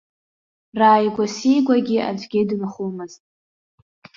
Рааигәа-сигәагьы 0.79 1.97
аӡәгьы 2.09 2.41
дынхомызт. 2.49 3.21